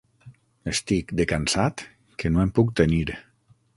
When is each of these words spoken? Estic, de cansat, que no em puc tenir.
Estic, 0.71 1.13
de 1.19 1.27
cansat, 1.33 1.85
que 2.23 2.33
no 2.33 2.43
em 2.47 2.53
puc 2.61 2.73
tenir. 2.81 3.05